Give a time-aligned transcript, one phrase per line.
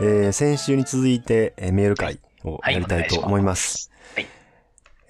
[0.00, 3.90] えー先週に続いて、えーメール会をやりたいと思います。
[4.14, 4.26] はい。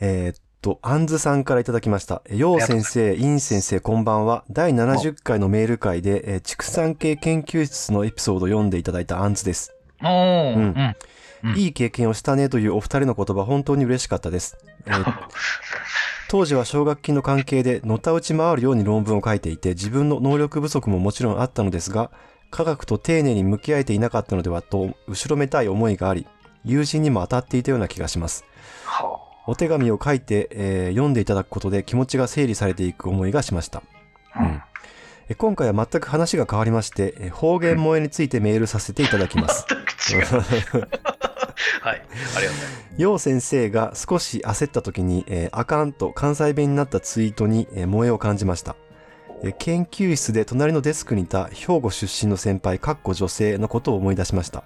[0.01, 2.23] えーっと、アンズさんからいただきました。
[2.27, 4.45] えーよう先生、イン先生、こんばんは。
[4.51, 9.75] 第70回のメール会で、えー畜産系研究室のエピソードを読んでいただいたアンズです。
[10.03, 10.75] おー、ううんん。
[10.77, 10.97] うん
[11.57, 14.57] いい経験をしたねというお二人の言葉、本当に嬉しかったです。
[14.87, 15.15] えー
[16.29, 22.11] 当時は奨学金の関係で、のたうち回るように論文を書いていて、自分の能力不足ももちろんあったのですが、
[22.53, 26.27] 科学と丁寧に向き合えていなかったのではと、後ろめたい思いがあり、
[26.65, 28.45] 友人にも当たっていたような気がします。
[28.85, 33.83] はお手紙を書いて、えー読んでいただくことで気持ちが整理されていく思いがしました。
[34.35, 34.43] あ。
[34.43, 34.63] うん。
[35.31, 39.65] え今回は全く話が変わりまして、え方言萌えについてメールさせていただきます。
[40.07, 40.39] 全く違
[40.79, 40.89] う。
[41.81, 41.95] はい。
[41.95, 42.55] ありがとうございま
[42.97, 43.03] す。
[43.03, 48.77] よう先生が少し焦った時に、えーあかんと関西弁になったツイートに、えー萌えを感じました。
[49.43, 54.65] えー研究室で隣のデスクにいた兵庫出身の先輩、かっこ女性のことを思い出しました。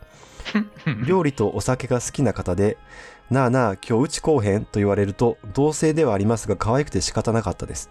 [1.07, 2.77] 料理とお酒が好きな方で、
[3.31, 7.91] なあなあ、今日うちこうへんと言われると、同性ではありますが可愛くて仕方なかったです。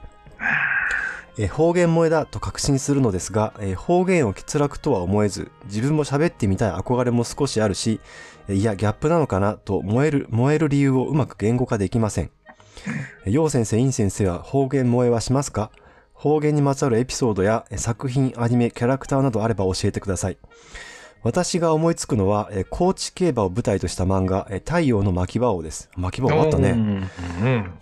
[1.38, 8.00] えー方言萌えだと確信するのですが、えー方言を欠落とは思えず、自分も喋ってみたい憧れも少しあるし、
[8.48, 12.30] えーいや、ギャップなのかなと燃える、燃える理由をうまく言語化できません。
[13.26, 15.72] えー陽先生、陰先生は方言萌えはしますか？
[16.16, 20.38] 方言にまつわるエピソードやえー作品、アニメ、キャラクターなどあれば教えてください。
[21.24, 25.90] 私が思いつくのは、えー高知競馬を舞台とした漫画、えー太陽の巻き場王です。
[25.98, 27.10] 巻き場王あったね。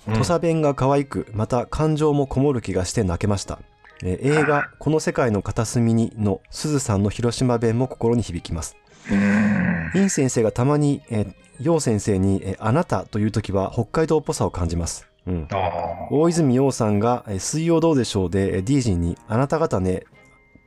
[0.08, 3.60] 土佐弁が可愛く、また感情もこもる気がして泣けました。
[4.04, 8.76] えー映画、この世界の片隅にの鈴さんの広島弁も心に響きます。
[9.12, 9.92] うん。
[9.96, 15.08] イン先生がたまに、えー、ヨウ先生に、えーあなたという時は北海道っぽさを感じます。
[15.28, 15.48] うん。
[15.52, 20.04] あ大泉洋さんが、えー水曜どうでしょうで、えー、ディージンに、あなた方ね、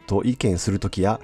[0.07, 1.21] と意見するときや、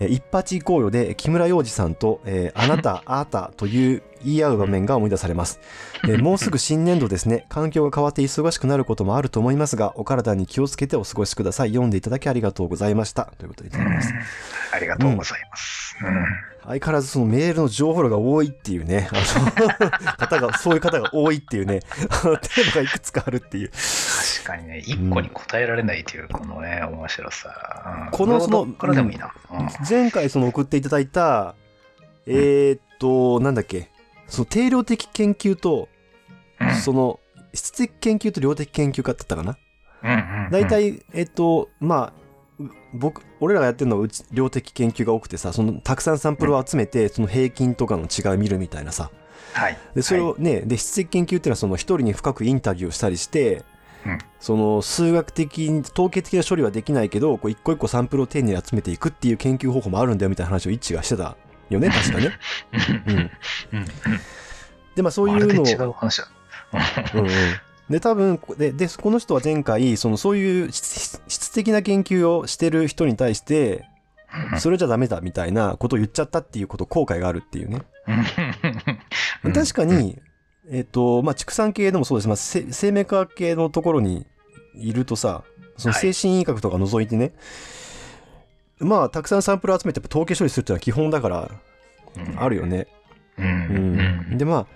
[0.00, 5.60] えー一発行こうよで、木村洋二さんと、えー あなた、あーたという言い合う場面が思い出されます。
[6.04, 7.46] えー もうすぐ新年度ですね。
[7.48, 11.70] 環境が変わって忙しくなることもあると思いますが、お体に気をつけてお過ごしください。
[11.70, 13.32] 読んでいただきありがとうございました。
[13.38, 14.12] ということでいただきます。
[14.72, 15.96] ありがとうございます。
[16.02, 16.53] うん。
[16.66, 23.70] 相変わらずそのメールの情報量が多いっていうね、あの 方が、そういう方が多いっていうね、あ のテーマがいくつかあるっていう。
[23.70, 28.06] 確かにね、一個に答えられないという、このね、面白さ。
[28.06, 28.10] うん。
[28.10, 29.32] このそのでもいいな。
[29.50, 29.68] うん。
[29.88, 31.54] 前回その送っていただいた、
[32.26, 33.90] えーっと、なんだっけ、
[34.26, 35.88] その定量的研究と、
[36.60, 36.74] うん。
[36.74, 37.20] その
[37.52, 39.58] 質的研究と量的研究家だったかな。
[40.02, 40.50] うんうんうん。
[40.50, 42.23] 大体、えっと、まあ、う
[42.94, 49.10] 僕、俺らがやってるのはうち量的研究が多くてさ、そのたくさんサンプルを集めて、その平均とかの違いを見るみたいなさ。
[49.52, 49.78] はい。
[49.94, 53.64] で、それはいをね、で、質的研究っていうのはその一人に深くインタビューをしたりして、
[54.06, 61.38] うんその数学的に、統計的な処理はできないけど、こう一個一個サンプルを丁寧に集めていくっていう研究方法もあるんだよみたいな話を一致がしてた
[61.70, 62.38] よね、確かね。
[63.72, 63.86] うん。
[64.94, 66.28] で、まあそういうのを、違う話だ。
[67.14, 67.28] うんうん。
[67.90, 73.84] で、多分、で、で、この人は前回、そのそういう質質的な研究をしてる人に対して、
[74.58, 77.82] それじゃダメだみたいなことを言っちゃったっていうこと、後悔があるっていうね。
[79.44, 80.18] う ん確か、に、
[80.70, 82.28] えっ、と、まあ、畜産系でもそうです。
[82.28, 84.26] まあ、せ生命科学系のところに
[84.74, 85.44] いるとさ、
[85.76, 87.32] そのはい精神医学とか除いてね、
[88.78, 91.50] まあ、たくさんサンプル集めて統計処理するっていうのは基本だから、
[92.16, 92.86] うんあるよね。
[93.38, 93.46] うん。
[93.46, 93.52] うう
[94.32, 94.38] んん。
[94.38, 94.66] で、まあ、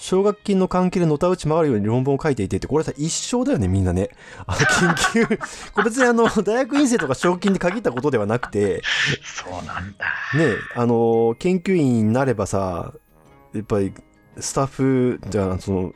[0.00, 4.08] 奨学金の関係でのたうち回るように論文を書いていてって、これさ、一生だよね、みんなね。
[4.46, 4.58] あの、
[5.12, 5.38] 研究、
[5.74, 8.82] これ別にあの、 大学院生とか奨学金に限ったことではなくて、
[9.22, 10.06] そうなんだ。
[10.38, 12.94] ね、あの、研究員になればさ、
[13.52, 13.92] やっぱり、
[14.38, 15.92] スタッフ、じゃあ、その、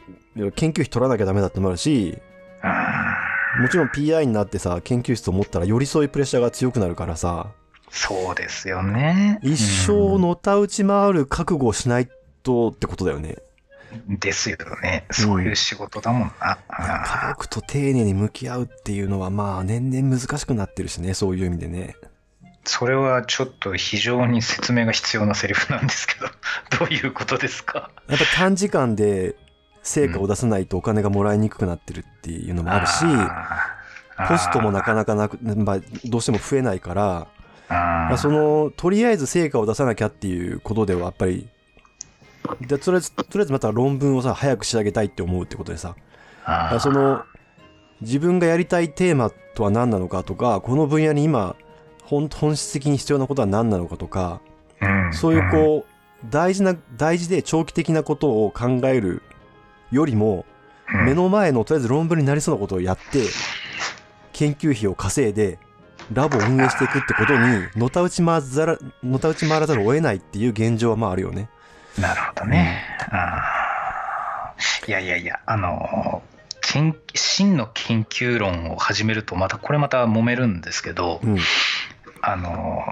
[0.53, 2.19] 研究費取らなきゃダメだってのもあるし、
[2.61, 7.53] あもちろん PI になってさ、研究室を持ったらよりそういうプレッシャーが強くなるからさ、
[7.89, 9.39] そうですよね。
[9.43, 12.09] 一生のたうち回る覚悟をしない
[12.43, 13.37] とってことだよね。
[14.09, 15.07] うんですよね。
[15.11, 16.47] そういう仕事だもんな。
[16.47, 16.59] いや
[17.05, 21.97] 科あ学と丁寧に向き合うっていうのはまあ年々難しくなってるしね、そういう意味でね。
[22.65, 26.27] それはちょっと非常に説明が必要なセリフなんですけど、
[26.79, 27.91] どういうことですか？
[28.09, 29.37] やっぱ短時間で
[29.83, 33.05] 成果を出さないとお金がもらいにくくなってるっていうのもあるし、
[34.29, 41.49] コストもなかなかなく、まあ、どうしても増えないから、その、とりあえず成果を出さなきゃっていうことではやっぱり、
[42.61, 45.97] でとりあえず、とりあえずまた論文をさ、早く仕上げたいって思うってことでさ、
[46.81, 47.25] その、
[48.01, 51.57] 自分がやりたいテーマとは何なのかとか、この分野に今、
[52.05, 54.41] 本本質的に必要なことは何なのかとか、
[54.81, 55.13] うん。
[55.15, 59.23] そういうこう、大事な、大事で長期的なことを考える
[59.91, 60.45] よりも、
[60.93, 61.05] うん。
[61.07, 63.23] 目の前のとりあえず論文になりそうなことをやって、
[64.35, 65.59] 研究費を稼いで、
[66.13, 71.49] ラボを運営していくってことにのたうち回らざるのたうち回らざるを得ないっていう現状はまああるよね。
[71.99, 72.83] なるほどね。
[73.11, 76.23] あーいやいやいや、あの、
[76.61, 81.39] 研真の研究論を始めると、またこれまた揉めるんですけど、うん
[82.21, 82.83] あの、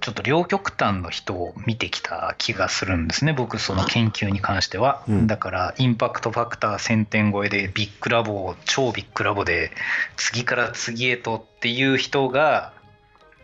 [0.00, 5.02] ちょっと両極端の人を見てきた気がするんですね、僕、その研究に関しては。
[5.08, 9.70] うんだから、インパクトファクター1000点超えで、ビッグラボを、超ビッグラボで、
[10.16, 12.72] 次から次へとっていう人が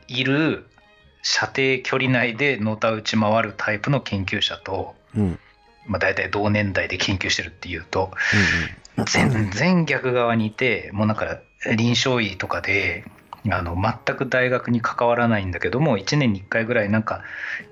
[0.09, 0.67] いる
[1.23, 5.23] 射程距離内でのたうち回るタイプの研究者と、うん。
[5.23, 5.39] うん
[5.87, 8.13] まあ、大体同年代で研究してるっていうと、
[8.97, 11.41] うん全然逆側にいて、もうなんか
[11.77, 13.05] 臨床医とかで、
[13.51, 17.23] あの全く大学に関わらないんだけども、1年に1回ぐらい、なんか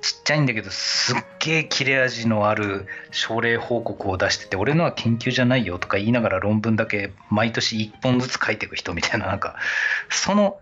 [0.00, 9.56] ちっちゃいんだけど、すっげえ切れ味のある症例報告を出してて、俺のは研究じゃないよとか言いながら論文だけ毎年1本ずつ書いていく人みたいな、なんか、
[10.08, 10.58] その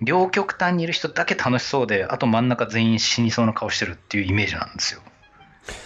[0.00, 5.00] 両極端にいる人だけ楽しそうで、あと真ん中全員死にそうな顔してるっていうイメージなんですよ。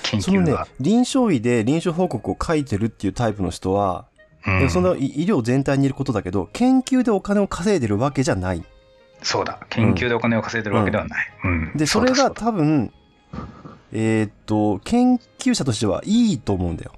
[0.02, 0.66] 研そのね究が。
[0.80, 4.06] 臨床医で臨床報告を書いてるっていうタイプの人は、
[4.46, 8.64] うんその医医療全体にいることだけど研究でお金を稼いでるわけじゃない。
[9.22, 11.32] そうだ、研究でお金を稼いでるわけではない。
[11.44, 12.92] うんでそれが多分
[13.92, 16.92] えーっと研究者としてはいいと思うんだよ。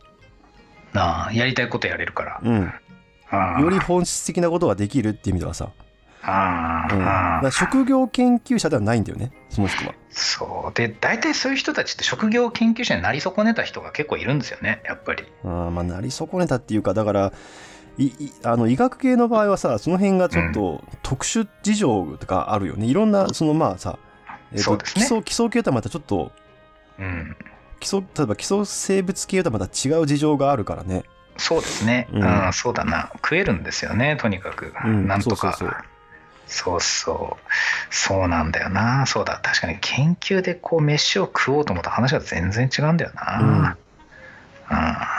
[0.94, 2.40] なあやりたいことやれるから。
[2.42, 2.72] うん、
[3.30, 5.70] ああより本質的なことができるっていう意味ではさ、
[6.26, 9.94] ああうん、だああから職業研究者ではないんだよねその人は。
[10.10, 10.74] そう。
[10.74, 15.24] で、大体そういう人たちって職業研究者になり損ねた人が結構いるんですよね、やっぱり。
[15.44, 17.32] あーまあなり損ねたっていうかだから
[17.98, 23.98] いいあの医学系の場合はさその辺がちょっと特殊事情とかあるよねいろんなそのまあさ、
[24.52, 26.32] えーとそうですね基礎基礎系とはまたちょっと
[26.98, 27.36] うん。
[27.80, 31.04] 基礎例えば基礎生物系とはまた違う事情があるからね。
[31.36, 32.08] そうですね。
[32.12, 33.10] ううんん、そうだな。
[33.16, 34.72] 食えるんですよね、とにかく。
[34.84, 35.52] うんなんとか。
[35.52, 35.93] そうそうそう
[36.46, 36.80] そう。
[37.90, 39.06] そうなんだよな。
[39.06, 39.40] そうだ。
[39.42, 43.76] 確かに研究でこう飯を食おうと思った話は全然違うんだよな。
[44.70, 45.14] うん。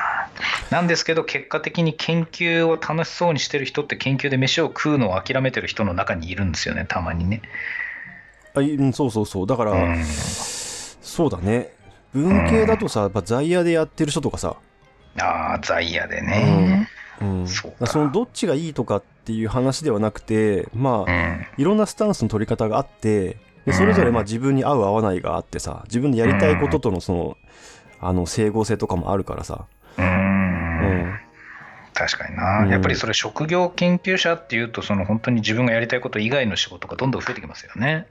[0.70, 7.42] なんですけど結果的に研究を楽しそうにしてる人って研究で飯を食うのを諦めてる人の中にいるんですよねたまにね。
[8.54, 11.74] あいうんそうそうそうだから、うん、そうだね
[12.14, 14.56] 文系だとさやっぱ在野でやってる人とかさ、
[15.20, 16.90] ああ在野でね。
[17.22, 21.46] うん、そうかだらそのどっちがいいとかっていう話ではなくてまあ、うん。
[21.58, 27.38] いろんなスタンスの取り方があってでそれぞれまあ自分に合う合わないがあってさ自分でやりたいこととのその
[28.00, 29.66] あの整合性とかもあるからさ、
[31.96, 38.08] 確かにな、うんやっぱりそれ職業研究者っていうとその本当に自分がやりたいこと以外の仕事がどんどん増えてきますよね。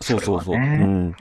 [0.00, 1.14] そうそうそう、ねうん、うん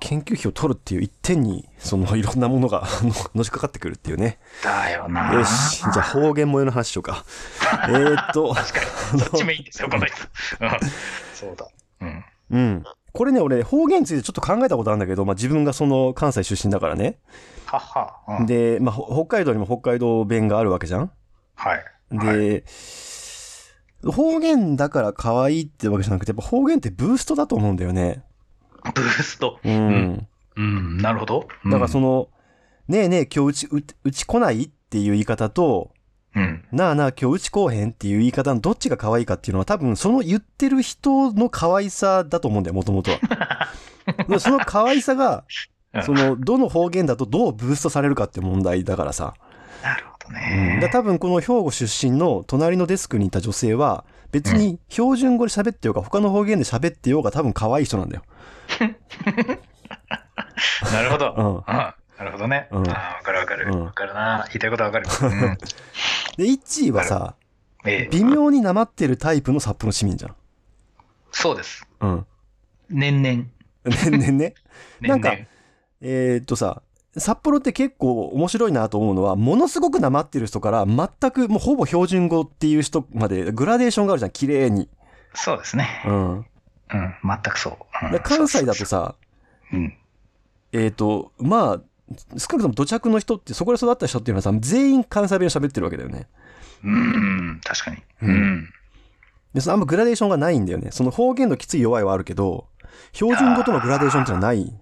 [0.00, 5.34] 研究費を取るっていう一点にそのいろんなものがあの のしかかってくるっていうねだよな。
[5.34, 7.24] よしじゃあ方言萌えの話しようか
[7.88, 8.80] えーっと確か
[9.12, 9.20] に。
[9.20, 10.16] そっちもいいんですよ、この人。
[10.60, 10.70] うん
[11.34, 11.68] そうだ。
[12.00, 12.24] うん。
[12.50, 17.16] うんこれね俺方言についてちょっと考えたことあるんだけど、まあ、自分がその関西出身だからね
[17.68, 18.40] はっは。
[18.40, 21.10] うんで、まあ、ほ北海道にも北海道弁があるわけじゃん？
[21.54, 21.84] はい。
[22.10, 22.64] で、はい
[24.04, 28.22] 方言だから可愛いってわけじゃなくて、やっぱ方言ってブーストだと思うんだよね。
[28.94, 29.58] ブースト。
[29.64, 29.88] うん。
[30.12, 31.48] んうん、なるほど。
[31.64, 32.28] だからその、の、
[32.86, 35.92] ねえねえ今日うち、ううち来ないっていう言い方と、
[36.34, 36.64] うん。
[36.70, 43.18] なあなあ今日うち来おへんっていう言い方のどっちが可愛いかっていうのは多分その言ってる人の可愛さだと思うんだよ、もともとは。
[44.28, 45.42] でその可愛さが、うん
[46.02, 49.34] その、どの方言だとどうブーストされるかっていう問題だからさ。
[49.82, 50.78] なるほどうん、ね。
[50.80, 58.22] だ多分この兵庫出身の隣のデスクにいた女性は別に標準語で喋ってようが他の方言で喋ってようが多分可愛い人なんだよ。
[60.92, 61.34] なるほど。
[61.36, 62.68] うんあなるほどね。
[62.70, 63.72] うんあわかるわかる。
[63.72, 64.44] うんわかるな。
[64.48, 65.06] 言いたいことはわかる。
[65.08, 65.56] う ん
[66.36, 67.34] で、イッチーはさ、
[67.84, 70.34] ええ微妙になまってるタイプの札幌市民じゃん。
[71.30, 71.86] そうです。
[72.00, 72.26] うん。
[72.90, 73.44] 年々。
[74.10, 74.54] ねねね。
[75.00, 75.57] なんか年々
[76.00, 76.82] えーっとさ、
[77.16, 84.88] 札幌って結構面白いなと思うのは、ものすごくなまってる人から全くもうほぼ標準語っていう人までグラデーションがあるじゃん、綺麗に。
[85.34, 86.02] そうですね。
[86.06, 86.36] うん。
[86.38, 86.44] うん。
[86.90, 88.06] 全くそう。
[88.06, 89.16] うんで関西だとさ、
[89.70, 89.94] そううん。
[90.72, 91.80] えーっと、まあ、
[92.38, 96.26] 少なくとも土着の人って、そこで育った人っていうのはさ、全員関西弁を喋ってるわけだよね。
[96.84, 98.02] うん、確かに。
[98.22, 98.70] うんうん。
[99.54, 100.90] で、そのあんまグラデーションがないんだよね。
[100.90, 102.66] その方言のきつい弱いはあるけど、
[103.12, 104.72] 標準語とのグラデーションってのはない。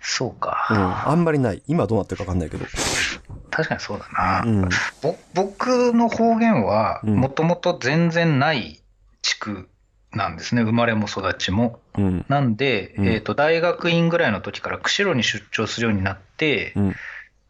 [0.00, 0.34] そううん。
[0.36, 1.04] か。
[1.06, 1.62] あんまりない。
[1.66, 2.64] 今どうなってるかわかんないけど。
[3.50, 4.42] 確かにそうだな。
[4.44, 4.68] うん。
[5.02, 8.80] ぼ僕の方言は、うんもともと全然ない
[9.22, 9.68] 地区
[10.12, 10.62] なんですね。
[10.62, 11.80] 生まれも育ちも。
[11.96, 12.24] うん。
[12.28, 16.94] なんで、うんえっ、と、大学院ぐらいの時から釧路に出張するようになって、うん。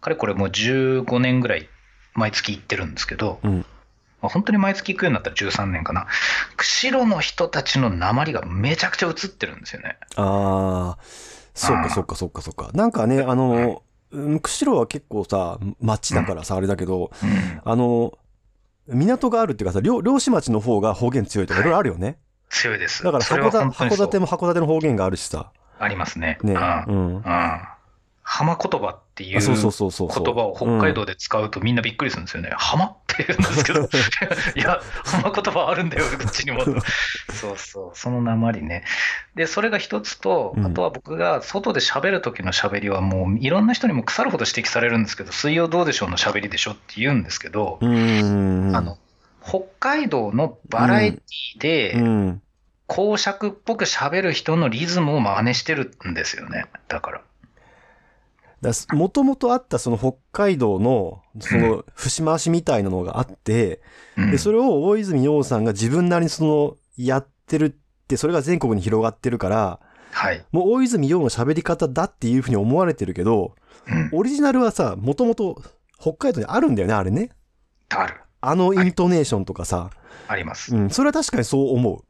[0.01, 1.69] かれこれもう15年ぐらい
[2.15, 3.65] 毎月行ってるんですけど、うん。
[4.23, 6.07] まあ、本当に毎月行くようになったら13年かな。
[6.57, 9.99] 釧路の人たちの鉛がめちゃくちゃ映ってるんですよね。
[10.17, 10.99] ああ、
[11.57, 12.71] そうかそうかそうかそうか。
[12.75, 13.83] なんかね、あの、
[14.13, 17.61] うん釧路は結構さ、町だからさ、あれだけど、うん。
[17.65, 18.17] あの、
[18.87, 22.19] 港があるっていうかさ、漁漁師町の方が方言強いとかいろいろあるよね。
[22.51, 23.03] 強いです。
[23.03, 25.51] だから函館函館も函館の方言があるしさ。
[25.79, 26.39] ありますね。
[26.43, 26.55] ね。
[26.55, 26.57] う。
[26.57, 27.17] うんん。
[27.17, 27.23] うん。
[28.29, 29.41] 浜言葉っていう
[30.25, 30.35] 言。
[30.35, 32.51] 葉を北海道で使うとみんなびっくりするんですよね。
[32.57, 33.83] 浜って言うんですけど、
[34.57, 36.65] いや、浜言葉あるんだよ、うちにも。
[37.33, 38.83] そうそう、その鉛ね。
[39.37, 47.79] で、それが一つとう、んあとは僕が外で喋る時の喋りはもういろんな人にも腐るほど指摘されるんですけど、水曜どうでしょうの喋りでしょって言うんですけど。
[47.81, 48.99] あの、
[49.41, 52.43] 北海道のバラエティで、うん。
[52.89, 56.67] 公爵っぽく喋る人のリズムを真似してるんですよね。
[56.89, 57.21] だから。
[58.93, 63.81] もともとあったその北海道の、その節回しみたいなのがあって、
[64.17, 69.81] うんで、それを大泉洋さんが自分なりにその、やってるって、それが全国に広がってるから、
[70.13, 70.43] はい。
[70.51, 73.55] もう大泉洋の喋り方だっていうふうに思われてるけど、
[73.87, 74.11] うん。
[74.13, 75.63] オリジナルはさ、もともと
[76.01, 77.31] 北海道にあるんだよね、あれね。
[77.91, 78.15] ある。
[78.41, 79.91] あのイントネーションとかさ。
[80.29, 80.75] あります。
[80.75, 82.03] うん、それは確かにそう思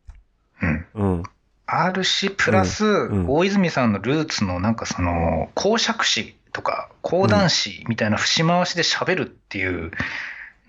[0.62, 0.86] うん。
[0.94, 1.02] う。
[1.02, 1.22] うん。
[1.66, 9.90] あるし、プラス、ん大泉さんのルーツのなんかその、公爵士とか講談師みたいな節回しで喋るっていう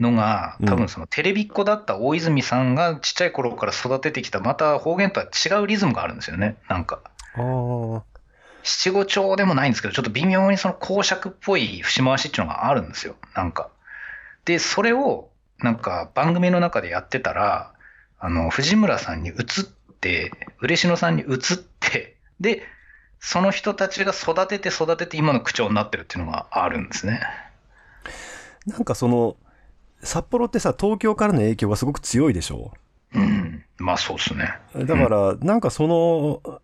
[0.01, 6.57] のが、うん多分そのテレビっ子だった大泉さんがちっちゃい頃から育ててきた、また方言とは違うリズムがあるんですよね。
[6.67, 6.99] なんか。
[8.63, 13.15] 七五調でもないんですけど、ちょっと微妙にその公爵っぽい節回しっていうのがあるんですよ。
[13.33, 13.69] なんか。
[14.43, 15.29] で、それを、
[15.59, 17.71] なんか番組の中でやってたら、
[18.19, 19.35] あの、藤村さんに移っ
[20.01, 21.37] て、嬉野さんに移っ
[21.79, 22.63] て、で、
[23.19, 27.21] その人たちが育てて育てて今の口調になってるっていうのがあるんですね。
[28.65, 29.37] なんかその、
[30.03, 32.71] 札幌ってさ、東京からの影響がすごく強いでしょ？
[33.13, 33.63] うん。
[33.77, 34.53] まあそうですね。
[34.75, 36.61] だから、なんかその、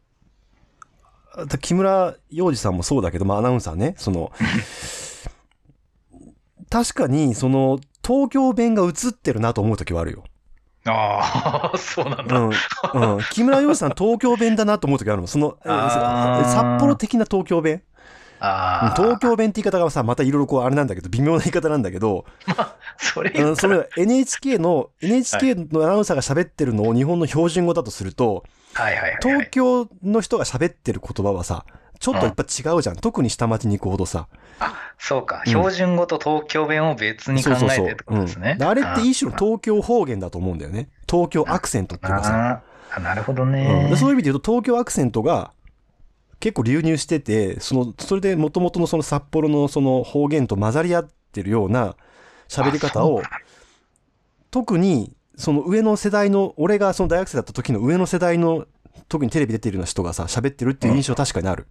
[1.60, 4.32] 木村洋二さんもそうだけど、まあアナウンサーね、その、
[6.70, 10.24] 確かに、その、東京弁が映ってるなと思うときはあるよ。
[10.86, 12.38] ああ、そうなんだ。
[12.38, 12.50] うん。
[12.50, 13.24] うん。
[13.32, 15.28] 木村洋二さん東京弁だなと思うときあるの。
[15.28, 17.84] その、札幌的な東京弁？
[18.46, 22.26] ああ、東京弁って言い方がさ、またいろいろこうあれなんだけど、微妙な言い方なんだけど、
[22.98, 29.20] それうそれ NHK の、NHK のアナウンサーが喋ってるのを日本の標準語だとすると、はいはいはい、はい。
[29.22, 31.66] 東京の人が喋ってる言葉はさ、
[32.04, 32.98] ちょっとやっぱ違うじゃん。
[32.98, 34.28] 特に下町に行くほどさ。
[35.00, 37.52] そうか、うん標準語と東京弁を別に考。
[37.52, 38.58] えてってことですね。
[38.60, 40.90] あれって一種のと東京方言だと思うんだよね。
[41.10, 42.64] 東京アクセントっていうかさ。
[42.96, 45.52] あなるほどうんそういう意味で言うと東京アクセントが
[46.42, 51.96] 結構流入してて、その、それで元々のその札幌のその方言と混ざり合ってるような
[52.50, 53.24] 喋り方を
[54.52, 58.66] 特にその上の世代の、俺がその大学生だった時の上の世代の、
[59.08, 61.68] 特にテレビ出てるような人がさ、喋ってるっていう印象確かにある。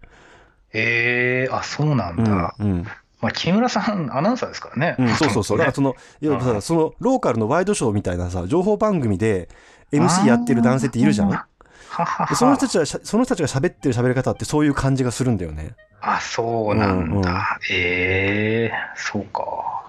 [0.73, 2.23] ええあ、そうなんうん。
[2.23, 2.55] だ。
[2.59, 2.83] うん。
[3.21, 4.95] まあ、木村さん、アナウンサーですからね。
[4.99, 5.57] うん、そうそうそう。
[5.57, 9.47] だからその、いやうんさその、ローカルのワイドショーみたいなさ、情報番組で
[9.91, 11.47] MC やってる男性っているじゃんは
[11.89, 15.75] はその人たちはその人たちが喋ってる喋り方ってそういう感じがするんだよね。
[16.01, 17.05] あ、そうなんだ。
[17.05, 17.23] うんうん
[17.71, 19.82] ええそうか。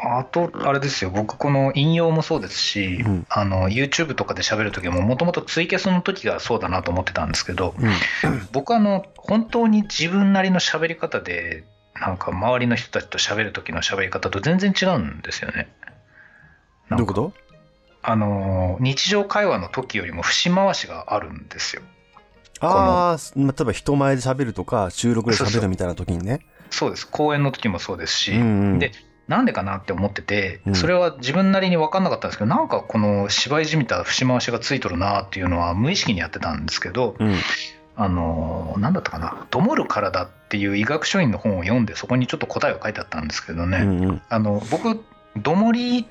[0.00, 8.48] あと、あれですよ、僕、この引用もそうですし、うんあの YouTube とかで喋るときも、もともとツイキャスの時がそうだなと思ってたんですけど、うん。
[8.52, 11.64] 僕あの、本当に自分なりの喋り方で、
[12.00, 15.68] なんか周りの人たちと喋る時の喋り方と全然違うんですよね。
[16.90, 17.32] どうんいうこと？
[18.02, 21.82] あの日常会話の時よりも節回しがあるんですよ。
[22.60, 26.46] ああ、まあ、例えば人前で喋るとか、収録で喋るみたいな時にね。
[26.70, 27.08] そうです。
[27.08, 28.92] 講演の時もそうですし、うんうんで
[29.28, 37.34] なんでかなって思っててう、んそれは自分なりに分かんなかったんですけど、なんかこの芝居じみた節回しがついとるなっていうのは無意識にやってたんですけど、うん。
[38.00, 44.22] あのなんだったかな、どもる体っていう医学書院の本を読んで、そこにちょっと答えが書いてあったんですけどね、うんうん。
[44.28, 45.00] あの僕、
[45.36, 46.04] どもりっ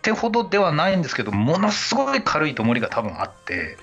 [0.00, 3.76] てほどではないんですけど、ものすごい軽いどもりが多分あって、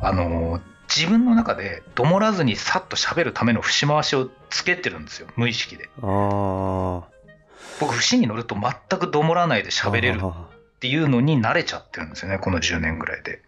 [0.00, 0.60] あの
[0.94, 5.88] 自分の中でどもらずにさっと喋るための節回しをつけてるんですよ、無意識で。
[6.02, 7.09] ああ。
[7.80, 13.42] 僕、節に乗ると全くどもらないで喋れるっていうのに慣れちゃってるんですよね、この10年ぐらいで。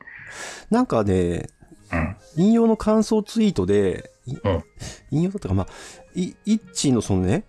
[0.70, 1.48] なんかね、
[1.92, 4.64] うん、引用の感想ツイートで、いうん。
[5.10, 5.66] 引用だったか、まあ、
[6.14, 7.44] いイッチーのそのね、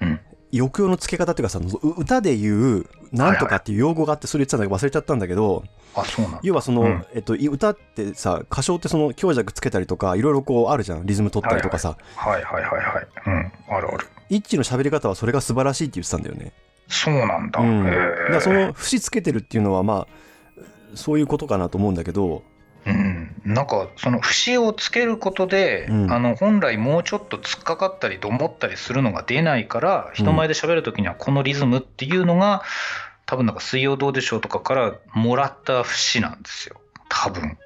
[0.00, 0.20] うん、
[0.52, 6.40] 抑揚の付け方っていうかさ、う歌で言う、なんとかっていう用語があって、それ言ってたんだけど忘れちゃったんだけど、あ、そうなんだ。
[6.42, 11.06] 要はその、うんえっと、い歌ってさ、歌唱ってその強弱つけたりとか、いろいろこうあるじゃん。
[11.06, 11.96] リズム取ったりとかさ。
[12.16, 13.06] はいはいはいはい。
[13.26, 14.06] うん、あるある。
[14.28, 16.52] イッチーの喋り方はそれが素晴らしいって言ってたんだよね。
[16.88, 17.60] そうなんだ。
[17.60, 20.62] うん、へだーからその節つけてるっていうのはまあ
[20.94, 22.42] そういうことかなと思うんだけど
[22.86, 32.62] うん、なんかその節をつけることで、うんあの本来もうちょっと突っかかったりと思ったりするのが出ないから人前で喋る時にはこのリズムっていうのが
[33.26, 36.80] 多分なんか「水曜どうでしょう」とかからもらった節なんですよ。
[37.08, 37.58] 多分。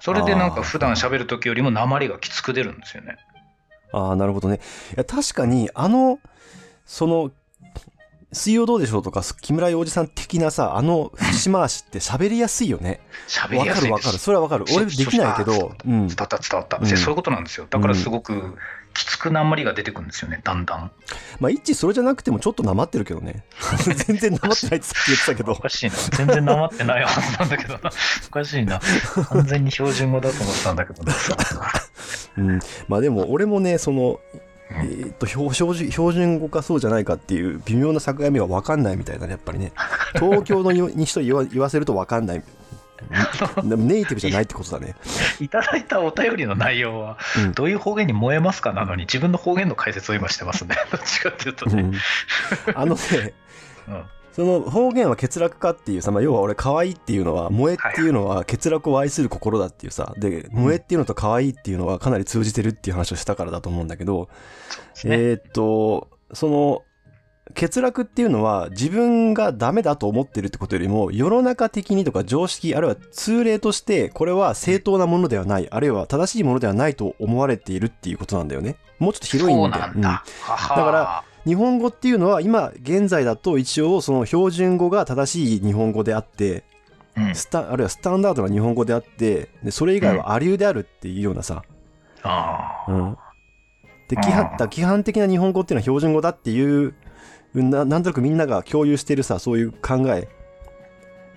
[0.00, 3.16] それでなんか普段喋る時よりも鉛がきつく出るんですよね。
[3.92, 4.60] ああなるほどね。
[4.92, 6.18] いや確かにあの
[6.84, 7.30] その
[8.32, 13.00] 水曜どうでしょうとか木村洋二さん的なさあの節回しって喋りやすいよね。
[13.28, 13.80] 喋わりやすいです。
[13.80, 14.18] かるわかる。
[14.18, 14.64] それはわかる。
[14.74, 15.72] 俺できないけど。
[15.84, 16.06] うん。
[16.08, 17.66] 伝わった伝わった、うんでそういうことなんですよ。
[17.68, 18.56] だからすごく
[18.96, 20.90] きつく鉛が出てくるんですよねだんだん
[21.38, 23.44] まあ一致それじゃなくてもちょっとなまってるけどね
[24.06, 25.96] 全然なまってないってさっき言ってたけどおかしいな。
[26.16, 27.90] 全然なまってないはずなんだけどな。
[28.28, 28.80] おかしいな。
[29.28, 31.12] 完全に標準語だと思ってたんだけどな。
[32.38, 34.20] うん、まあでも俺もねその、
[34.70, 39.72] えーっと標標準標準語かそうじゃないかっていう微妙な境目は分かんないみたいだねやっぱりね
[40.14, 42.42] 東京のに人に言わ言わせると分かんない
[43.64, 44.94] ネイティブじゃないってことだね、
[45.40, 47.52] いただいたお便りの内容は、うん。
[47.52, 48.72] どういう方言に燃えますか？
[48.72, 50.76] なのに、自分の方言の解説を今してますね。
[50.90, 51.82] どっちかっていうとね。
[51.82, 51.94] うん、
[52.74, 53.00] あのね
[53.88, 54.04] うん。
[54.32, 60.12] その方言は欠落かっていうさ、まあ、要は俺可愛いっていうのは萌えっていうのは欠落を愛する心だっていうさ。
[60.18, 64.28] で萌えっていうのと可愛いっていうのはかなり通じてるっていう話をしたからだと思うんだけど、
[65.06, 66.82] えーっとその
[67.54, 78.76] 欠落っていうのは自分がダメだと思ってるってことよりも世の中的にとか常識あるいは通例としてこれは正当なものではないあるいは正しいものではないと思われているっていうことなんだよね。
[78.98, 79.78] もうちょっと広いんだ。
[79.78, 86.64] ははだから、日本語っていうのは今現在だと一応その標準語が正しい日本語であって
[87.16, 91.64] うん、スタあるいはスタンダードな日本語であってでそれ以外はアリューであるっていうようなさ、
[92.22, 93.18] ああ、うん、
[94.08, 96.94] で規範だ規範的な日本語っていうのは標準語だっていう
[97.54, 100.28] ななんとなくみんなが共有してるさそういう考え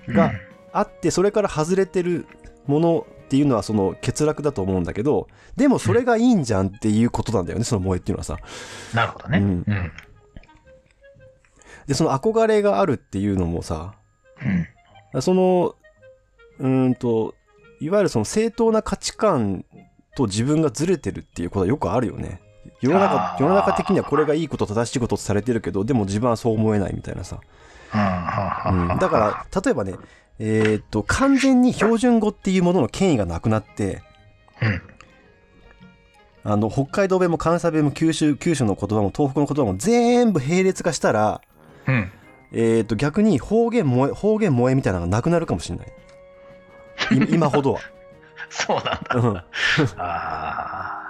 [0.08, 0.34] が
[0.74, 2.26] あってそれから外れてる
[2.68, 8.38] ものっていうのはその欠落だと思うんだけどでもそれがいいんじゃんっていうことなんだよねその萌えっていうのはさ
[8.92, 9.38] うんなるほどね。
[9.40, 9.52] ううんん。
[9.52, 9.92] うん。
[11.88, 13.96] でその憧れがあるっていうのもさ
[15.22, 15.76] その
[16.60, 17.36] うーんと
[17.80, 19.66] いわゆるその正当な価値観
[20.16, 22.42] と自分がずれてるっていうことはよくあるよね
[22.82, 27.40] 世の中世の中的にはこれがいいこと正しいこととされてるけどでも自分はそう思えないみたいなさ、
[27.94, 29.96] うんうんだから例えばね
[30.38, 34.02] えーっと完全に標準語っていうものの権威がなくなって
[34.62, 34.82] ら、うん。
[36.44, 41.42] あの北海道弁も関西弁も九州九州の言葉も東北の言葉も全部並列化したら
[41.88, 42.12] うん。
[42.52, 47.80] えー、と逆に方言萌え方言萌えみたいなのがなくなるかもしれないい今ほどは、
[48.50, 49.00] そうなんだ。
[49.16, 49.38] うん
[49.98, 51.09] ああ。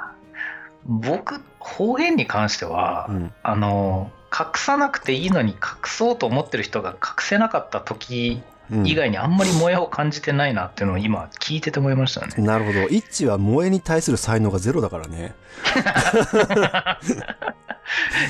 [0.89, 3.31] 僕、方言に関しては、うん。
[3.43, 8.87] あの、隠さなくていいのに隠そうと思ってる人が隠せなかった時うん。
[8.87, 12.43] 以外にあんまり萌えを感じてないなっていうのを今聞いてて思いましたね。
[12.43, 12.87] なるほど。
[12.87, 15.33] 一致は萌えに対する才能がゼロだからね。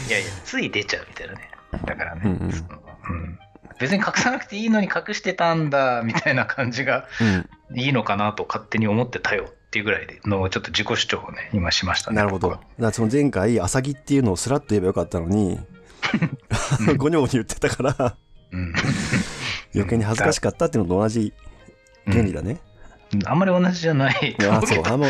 [0.07, 1.51] いやいや、つい出ちゃうみたいなね。
[1.85, 2.41] だからね、うんうん。
[2.41, 3.39] うん。
[3.79, 7.77] 別に隠さなくていいのに隠してたんだみたいな感じがうん。
[7.77, 9.45] いいのかなと勝手に思ってたよ。
[9.49, 12.17] っていうぐらいでのちょっと自己主張をね、今しましたね。
[12.17, 12.49] なるほど。
[12.49, 15.59] だからその前回、アサギっていうのをスラッと言えばよかったのに、
[16.97, 18.15] ゴニョゴニョ言ってたから、
[18.51, 18.73] うん
[19.75, 21.31] 余計に恥ずかしかったっていうのと同じ
[22.07, 22.59] 原理だね。
[23.25, 24.35] あんまり同じじゃない。
[24.47, 25.07] あそう、あんま、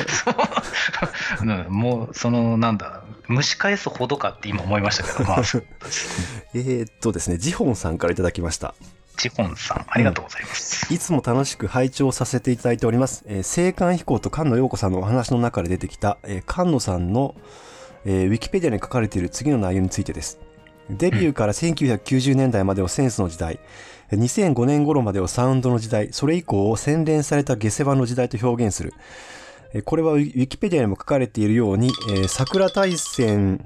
[1.41, 5.39] うんもう、その、なんだ、蒸し返すほどかって今思いましたけど、まあ、
[6.53, 8.73] えーっとですね、ジホンさんからいただきました。
[9.19, 10.91] チホンさん、ありがとうございます。
[10.93, 13.23] いつも楽しく拝聴させていただいております。
[13.27, 17.35] えー、青函飛行と菅野陽子さんのお話の中で出てきた、えー菅野さんの、
[18.05, 20.39] えーウィキペディアに書かれている次の内容についてです。
[20.89, 23.59] デビューから1990年代までをセンスの時代、
[24.11, 28.93] 2005年頃までをサウンドの時代、それ以降を洗練された下世話の時代と表現する。
[29.85, 31.91] これはウィキペディアにも書かれているように、
[32.27, 33.63] 桜大戦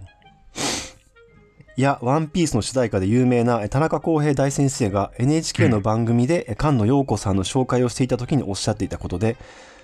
[1.82, 9.38] やワンピースの主題歌で有名なえー田中康平大先生が NHK の番組でえー菅野陽子さんの紹介をしていた時におっしゃっていたことで、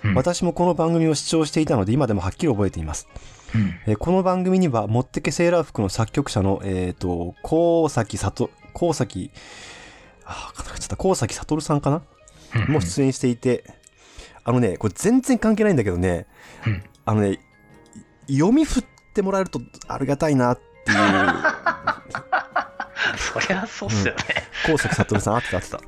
[0.04, 0.14] うん。
[0.14, 3.08] 私もこの番組を視聴していたので今でもはっきり覚えています。
[3.54, 3.74] うん。
[3.86, 9.30] えーこの番組には、もってけセーラー服の作曲者の、えっ、と、高崎里、高崎、
[10.24, 12.02] あー、かなちゃった、高崎悟さんかな？
[12.66, 13.64] うんも出演していて、
[14.44, 16.26] あのね、これ全然関係ないんだけどね、
[16.66, 16.82] うん。
[17.04, 17.40] あのね、
[18.28, 20.96] い読み振ってもらえるとありがたいなっていう、
[23.16, 24.20] そりゃそうっすよね。
[24.66, 25.80] 高崎悟さん、あってたあってた。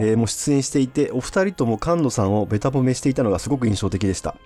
[0.00, 4.36] えーもう出演していて、お二人とも菅野さんをベタ褒めしていたのがすごく印象的でした。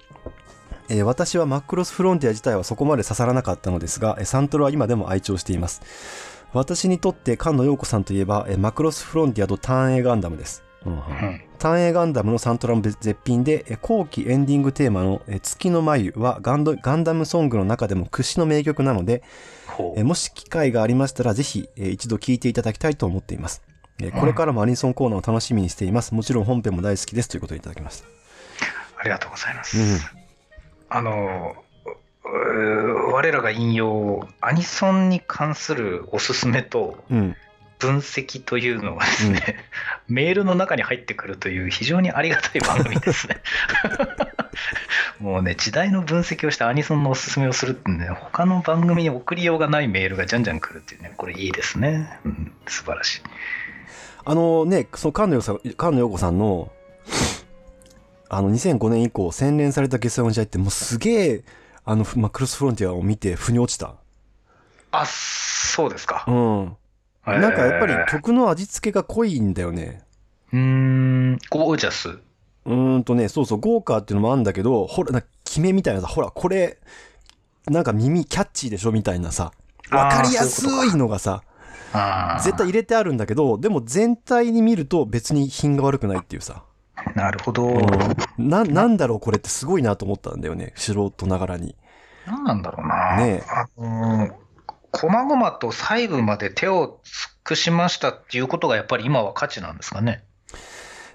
[0.89, 5.83] えー私はマックロスフロンティア自体はそこまで刺さらなかったのですが、えーサントラは今でも愛聴しています。
[6.53, 10.63] 私にとって菅野陽子さんといえば、えーマクロスフロンティアとターン A ガンダムです。
[10.87, 19.23] うんうんうんターン A ガンダムのサントラも絶品で、えー後期エンディングテーマのえー月の眉はガンドガンダムソングの中でも屈指の名曲なので、
[20.03, 23.63] もし機会がありましたらぜひ、えー一度聴いていただきたいと思っています。
[24.01, 26.15] えーこれからもアニソンコーナーを楽しみにしています。
[26.15, 28.09] もちろん本編も大好きですということでいただきました。
[28.99, 29.79] ありがとうございます。
[29.79, 29.99] うん
[30.89, 31.55] あの
[32.25, 37.37] う我らが引用アニソンに関するおすすめとうん。
[37.83, 39.57] 分析というのがですね、
[40.09, 43.41] メールの中に入ってくるという非常にありがたい番組ですね。
[45.19, 53.23] もうね時代の分析をしてアニソンのおすすめをするってね他の番組に送りようがないメールがじゃんじゃん来るっていうねこれいいですね、うん、素晴らしい
[54.25, 56.71] あのね、その菅野陽子さん菅野陽子さんの、
[58.29, 61.45] あの2005年以降洗練された下世話の時代ってもうすげえ、
[61.85, 63.97] あの、まあ、クロスフロンティアを見て腑に落ちた。
[64.93, 66.77] あそうですかうん。
[67.25, 70.03] なんかやっぱり曲の味付けが濃いんだよね。
[70.53, 71.39] うーん。
[71.51, 72.09] ゴージャス？
[72.09, 76.79] うーんとね、そうそう、豪華っていうのもあるんだけど、ほら、なんか決めみたいなさ、ほら、これ、
[77.67, 79.53] なんか耳キャッチーでしょみたいなさ、
[79.91, 81.43] わかりやすいのがさ、
[82.43, 86.65] 絶対入れてあるんだけど、でも全体に見ると別に品が悪くないっていうさ。
[87.15, 90.73] なるほど、うん、な、なんだろうこれってすごいなと思ったんだよね。
[90.77, 91.77] 素人ながらに。
[92.27, 93.43] 何なんだろうな、ねえ。
[93.49, 94.42] あのー
[94.93, 97.13] 細々と細部まで手を尽
[97.45, 100.25] くしましたっていうことがやっぱり今は価値なんですかね？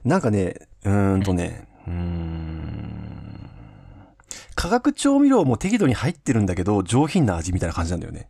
[0.03, 3.49] なんかね、うーんとね、うーん。
[4.55, 8.29] 化学調味料も適度に入ってるんだけど、上品な味みたいな感じなんだよね。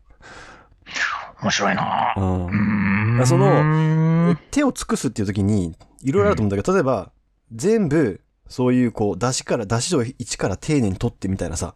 [1.42, 2.22] 面白いなう。
[2.22, 7.12] うんそのうん手を尽くすっていう時に、いろいろあると思うんだけど、例えば、
[7.54, 11.76] 全部、そういうこう、出汁から、出汁を一から丁寧に取ってみたいなさ、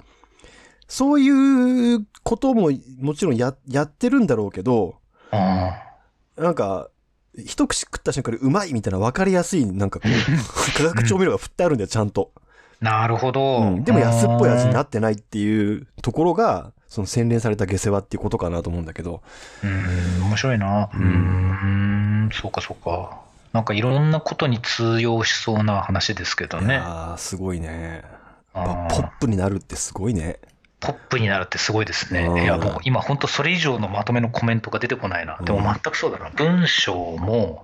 [0.91, 4.95] そういうことももちろんや、やってるんだろうけど、
[5.31, 5.71] あ
[6.35, 6.89] なんか、
[7.37, 10.11] 一口食った瞬間にうまいみたいな分かりやすい、なんかこう、
[10.77, 12.31] 化学調味料が振ってあるんだよ、ちゃんと。
[12.81, 19.23] ーなるほど、うん、でも安っぽい味になっってないっていうところが、その洗練された下世話っていうことかなと思うんだけど。
[19.63, 20.89] うん面白いな。
[20.93, 23.17] うーんそうかそうか。
[23.53, 26.73] なんかいろんなことに通用しそうな話ですけどいね。
[26.73, 28.03] やーすごいね。
[28.53, 30.39] ポップになるってすごいね。
[30.81, 32.25] ポップになるってすごいですね。
[32.25, 35.37] うんいや、もう今本当それ以上のまとめのコメントが出てこないな。
[35.43, 36.29] でもうん全くそうだな。
[36.31, 37.63] 文章も、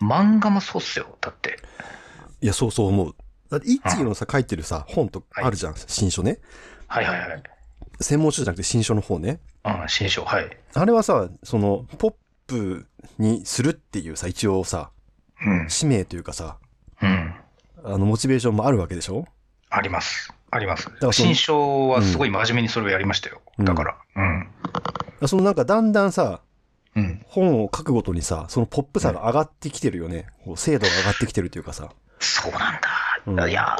[0.00, 1.16] 漫画もそうっすよ。
[1.20, 1.58] だって。
[2.40, 3.14] いや、そうそう思う。
[3.48, 6.40] だって、イッチーのさ、書いてるさ、本とあるじゃん、新書ね。
[6.88, 7.42] はいはいはい。
[8.00, 9.38] 専門書じゃなくて新書の方ね。
[9.64, 10.50] うん、新書、はい。
[10.74, 12.14] あれはさ、その、ポッ
[12.48, 12.86] プ
[13.18, 14.90] にするっていうさ、一応さ、
[15.46, 15.70] うん。
[15.70, 16.56] 使命というかさ、
[17.00, 17.34] うん。
[17.84, 19.26] あの、モチベーションもあるわけでしょ？
[19.70, 20.32] あります。
[20.54, 20.90] あります。
[21.12, 23.40] 新書はすごい真面目にそれをやりましたよ。
[23.58, 23.96] うんだから。
[24.16, 24.22] う
[25.24, 25.26] ん。
[25.26, 26.40] そのなんかだんだんさ、
[26.94, 27.24] うん。
[27.26, 30.26] 本を書くごとにさ、そのポップさが上がってきてるよね。
[30.44, 31.88] こう精度が上がってきてるというかさ。
[32.18, 32.80] そうなん
[33.28, 33.48] うんだ。
[33.48, 33.76] いや、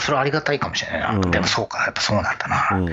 [0.00, 1.10] それはありがたいかもしれないな。
[1.14, 2.78] うんでもそうか、やっぱそうなんだな。
[2.78, 2.88] うん。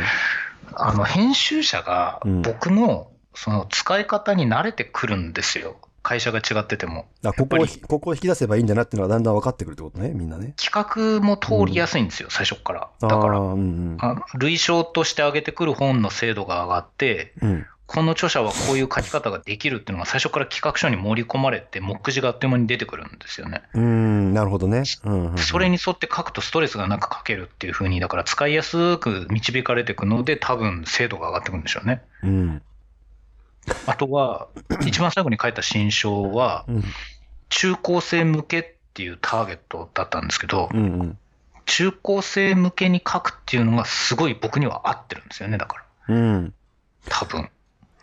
[0.73, 5.75] あの編集者がうん僕のその使い方に慣れてくるんですよ。
[6.07, 7.09] 会社が違ってても。
[7.25, 10.53] あここをここを引き出せばいいんだなっていうのがだんだん分かってくるってことね、みんなね。
[10.55, 12.89] 企画も通りやすいんですよ、最初から。
[13.01, 13.63] だからあー、うんう
[13.95, 13.97] ん。
[13.99, 17.65] あ類章として上げてくる本の精度が上がって、うん。
[17.87, 23.63] この著者はこういう書き方ができるっていうのが最初から企画書に盛り込まれて、目次があっという間に出てくるんですよね。
[23.73, 24.83] うーん、なるほどね。
[25.03, 32.01] うんうんうん、それに沿って書くとストレスがなく書けるっていう風に、だから使いやすく導かれていくので、多分精度が上がってくるんでしょうね。
[32.23, 32.61] うん。
[33.85, 34.47] あとは、
[34.85, 36.83] 一番最後に書いた新章は、うん。
[37.49, 41.17] 中高生向けっていうターゲットだったんですけど、うんうん。
[41.65, 46.15] 中高生向けに書くっていうのがすごい僕には合ってるんですよね、だから。
[46.15, 46.53] うん。
[47.09, 47.49] 多分。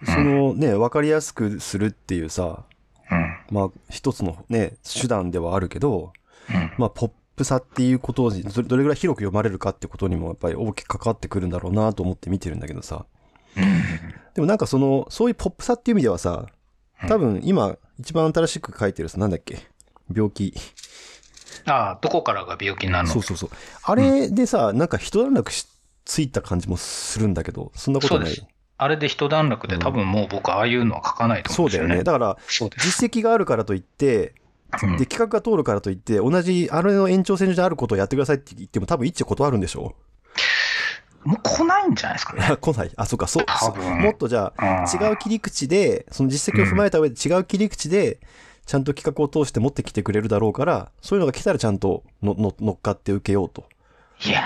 [0.04, 2.64] そのね、分かりやすくするっていうさ、
[3.10, 3.36] うん。
[3.50, 6.12] まあ、一つのね、手段ではあるけど、
[6.50, 6.72] うん。
[6.78, 13.06] まあ、ポップさっていうことに、どれどれぐらい広く読まれるかってことにもやっぱり大きく関わってくるんだろうなと思って見てるんだけどさ。
[14.34, 16.46] でもなんかその、そういうポップさっていう意味ではさ、
[17.08, 19.58] 多分今、一番新しく書いてるさ、なんだっけ？
[20.12, 20.54] 病気。
[21.66, 23.14] ああ、どこからが病気になるの？
[23.14, 23.50] そうそうそう。
[23.82, 25.66] あれでさ、なんか一段落し
[26.04, 28.48] ついた感じもするんだけど、そんなことない。
[28.76, 31.88] あれで一段落で多分もう僕ああいうのは書かないと思うんですよね。
[31.88, 32.04] そうだよね。
[32.04, 32.36] だから。
[32.48, 34.34] 実績があるからといって、
[34.82, 39.94] うんで、企画が通るからといって、同じ、あれの延長線上であることをやってくださいって言っても多分一致断るんでしょ？
[41.24, 42.56] もう来ないんじゃないですかね。
[42.60, 42.90] 来ない。
[42.96, 43.80] あ、そうか、そう。
[43.80, 48.18] もっとじゃあ、うん違う切り口で、その実績を踏まえた上で違う切り口で、
[48.66, 53.68] ちゃんと企画を通して持ってきてくれるだろうから、そういうのが来たらちゃんとのの乗っかって受けようと。
[54.24, 54.42] いや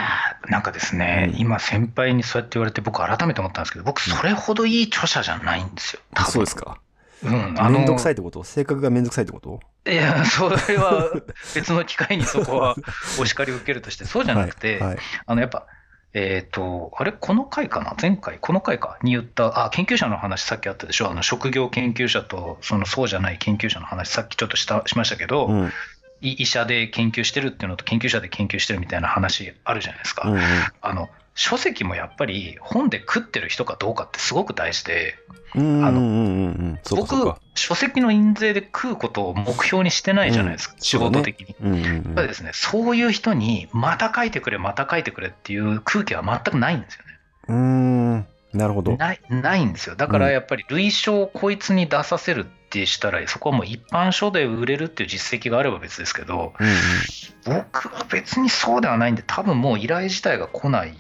[0.47, 6.01] ー、なんかですね、うん今先輩にそうやって言われて僕改めて思ったんですけど、僕それほどいい著者じゃないんですよ。
[6.15, 6.79] 多分そうですか。
[7.25, 8.15] うん、めんどくさいい。
[8.15, 8.45] ってこと？
[8.45, 9.61] 性格がめんどくさいってこと？
[9.91, 11.11] いや、それは
[11.55, 12.77] 別の機会にそこは
[13.21, 15.67] お叱りを受けるとして、そうじゃなくて、はいはいあのやっぱ、
[16.15, 18.99] えっ、と、あれ、この回かな、前回、この回か？
[19.03, 25.73] に言った、あ、研究者の話、さっきあったでしょ、あの職業研究者と、そのそうじゃない研究者の話、さっきちょっとしたしましたけど、うん。
[26.21, 30.29] い医者で研究してるっていうのと、研究者で研究してるみたいな話あるじゃないですか。
[30.29, 30.41] うんうん。
[30.81, 35.15] あの書籍もやっぱり本で食ってる人かどうかってすごく大事で、
[35.55, 40.81] うんあの僕か、書籍の印税で食うことを目標にしてないじゃないですか、うん。
[40.81, 41.55] 仕事的に。
[41.63, 47.19] うんうんやっぱりですね、そういう人に、また書いてくれ、また書いてくれっていう空気は全くないんですよね。
[47.49, 48.27] うん。
[48.53, 48.97] なるほど。
[48.97, 49.95] ないないんですよ。
[49.95, 57.63] だからやっぱり類書をこいつに出させるってしたら、そこはもう一般書で売れるっていう実績があれば別ですけど、うんうん。
[57.63, 60.97] 僕は別にそうではないんで、多分もう依頼自体が来ない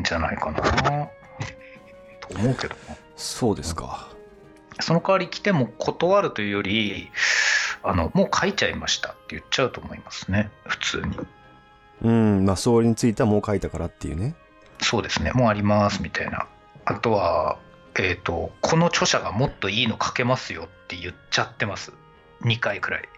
[0.00, 0.60] んじゃないかな
[2.20, 4.08] と思うけどなそうですか
[4.80, 7.10] その代わり来ても断るというより、
[7.84, 11.18] あのもう書いちゃいましたって言っちゃうと思いますね、普通に。
[12.02, 14.34] うんまあそれについてはもう書いたからっていうね
[14.80, 16.46] そうですね、もうありますみたいな。
[16.84, 17.58] あとは、
[17.96, 21.92] えっ、と、この著者がもっといいの書けますよって言っちゃってます。
[22.42, 23.08] 2回くらい。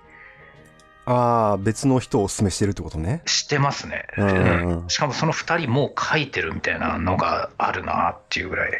[1.06, 4.06] ああ別の人をおすすめしてるってことねしてますね。
[4.18, 8.70] うんしかもその2人もう書いてるみたいなのがあるなっていうぐらい。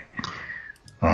[1.02, 1.08] うん。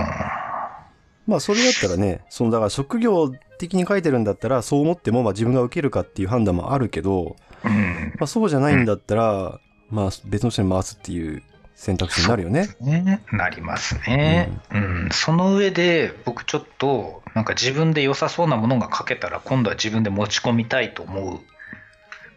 [1.27, 8.15] まあそれだったらねそのだから職業的に書いてるんだったらそう思ってもまあ自分が受けるかっていう判断もあるけど、うん。
[8.19, 11.43] まあ、そうじゃないんだったら、まあ別の人に回すっていう
[11.83, 12.69] 選択肢になるよね。
[12.81, 15.09] ね、なりますね、うん。
[15.11, 21.41] その上で僕ちょっとなんか自分で良さそうなものが書けたら今度は自分で持ち込みたいと思う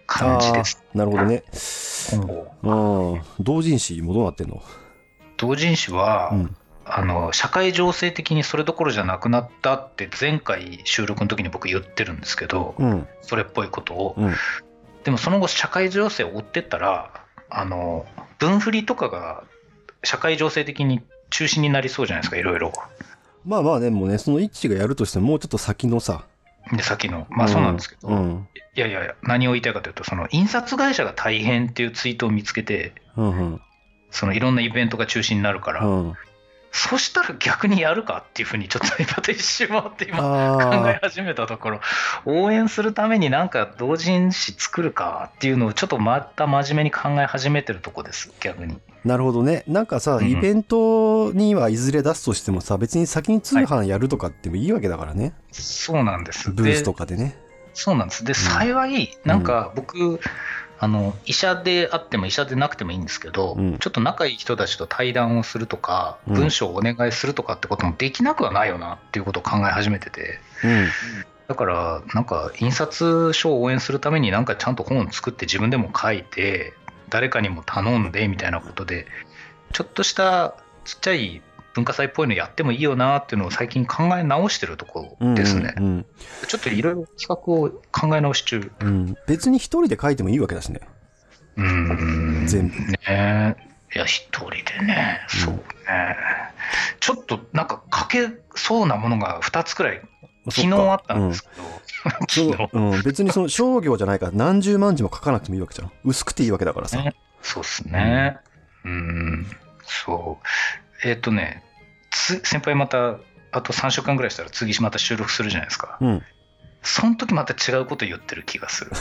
[0.08, 1.43] 感じですなるほどね。
[2.63, 4.63] うん同人誌もどうなってんの？
[5.38, 6.55] 同人誌は、うん。
[6.84, 13.08] あの社会情勢的にそれどころじゃなくなったって前回収録の時に僕言ってるんですけど、うん。
[13.21, 14.34] それっぽいことを、うん。
[15.03, 18.05] でもその後社会情勢を追ってったらあの
[18.38, 19.43] 分振りとかが
[20.03, 22.71] 社会情勢的に中心になりそうじゃないですかいろいろ。
[23.45, 26.25] まあまあでもねその一致がやるとしてももうちょっと先のさ。
[26.71, 27.27] でさっきの。
[27.29, 28.47] まあそうなんですけど、うん。
[28.75, 33.62] いやいやいや何を言いたいかというとその印刷会社が大変っていうツイートを見つけてうんうん。
[34.12, 36.13] そのいろんなイベントが中止になるから、うん
[36.75, 41.79] そしたら逆にやるかっていうふうにちょっと今一瞬回って今考あえ始めたところ
[42.25, 48.73] 応援するためになんか同人誌作るかっていうのをちょっとまた真面目に考え始めてるとこです逆に。
[48.73, 49.63] あなるほどね。
[49.67, 56.51] なんかさ、うんイベントにはいずれ出すとしてもさ別に先に通販やるとかってもいいわけだからね、そうなんです。
[56.51, 57.38] ブースとでかでね。
[57.73, 58.25] そうなんです。
[58.25, 60.19] で幸いなんか僕、
[60.77, 63.77] あの医者であっても医者でなくてもいいんですけど、うん。
[63.79, 66.35] ちょっと仲いい人たちと対談をするとか、うん。
[66.35, 70.39] 文章をお願いするとかってこともできなくはないよなっていうことを考え始めてて。
[70.63, 70.88] うん。
[71.47, 76.73] だからなんか印刷書を応援するためになんかちゃんと本を作って自分でも書いて
[77.09, 79.05] 誰かにも頼んでみたいなことで
[79.71, 81.41] ちょっとしたちっちゃい
[81.75, 86.05] 文化祭っぽいのやってもいいよなっていうのを最近考え直してるところですね、うん
[86.47, 88.71] ちょっといろいろ企画を考え直し中。
[88.79, 88.88] うん。
[88.88, 90.81] うん別に一人で書いてもいいわけだしね。
[91.57, 92.47] うーん。
[92.47, 92.75] 全部。
[92.75, 93.55] ね。
[93.93, 95.21] いや一人でね。
[95.27, 95.61] そうね、
[96.99, 100.01] ちょっとなんか書けそうなものが2つくらい
[100.49, 101.49] 昨日あったんですけ
[102.41, 105.91] ど、そう、 うん、別にその商業じゃないから何十万字も書かなくてもいいわけじゃん。
[106.03, 107.15] 薄くていいわけだからさ、ね。
[107.41, 108.38] そうっすね。
[108.83, 109.47] うん、
[109.83, 110.47] そう。
[111.05, 111.63] えっ、とね、
[112.09, 113.19] つ先輩また、
[113.51, 115.97] あと3週間ぐらいしたら次また収録するじゃないですか。
[116.01, 116.23] うん
[116.87, 118.91] その時また違うこと言ってる気がする。